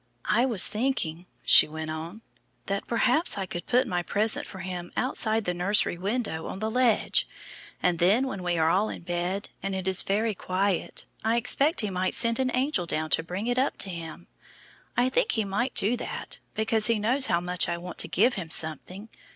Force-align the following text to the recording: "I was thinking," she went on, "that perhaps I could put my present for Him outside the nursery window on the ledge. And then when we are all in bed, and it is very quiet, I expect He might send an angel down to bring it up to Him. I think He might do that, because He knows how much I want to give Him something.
"I 0.25 0.47
was 0.47 0.65
thinking," 0.65 1.27
she 1.45 1.67
went 1.67 1.91
on, 1.91 2.23
"that 2.65 2.87
perhaps 2.87 3.37
I 3.37 3.45
could 3.45 3.67
put 3.67 3.85
my 3.85 4.01
present 4.01 4.47
for 4.47 4.57
Him 4.61 4.91
outside 4.97 5.45
the 5.45 5.53
nursery 5.53 5.95
window 5.95 6.47
on 6.47 6.57
the 6.57 6.71
ledge. 6.71 7.27
And 7.83 7.99
then 7.99 8.25
when 8.25 8.41
we 8.41 8.57
are 8.57 8.67
all 8.71 8.89
in 8.89 9.03
bed, 9.03 9.49
and 9.61 9.75
it 9.75 9.87
is 9.87 10.01
very 10.01 10.33
quiet, 10.33 11.05
I 11.23 11.35
expect 11.35 11.81
He 11.81 11.91
might 11.91 12.15
send 12.15 12.39
an 12.39 12.49
angel 12.55 12.87
down 12.87 13.11
to 13.11 13.21
bring 13.21 13.45
it 13.45 13.59
up 13.59 13.77
to 13.77 13.91
Him. 13.91 14.27
I 14.97 15.07
think 15.07 15.33
He 15.33 15.45
might 15.45 15.75
do 15.75 15.95
that, 15.97 16.39
because 16.55 16.87
He 16.87 16.97
knows 16.97 17.27
how 17.27 17.39
much 17.39 17.69
I 17.69 17.77
want 17.77 17.99
to 17.99 18.07
give 18.07 18.33
Him 18.33 18.49
something. 18.49 19.07